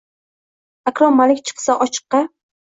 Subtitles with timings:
[0.91, 2.25] Аkrom Malik chiqsa ochiqqa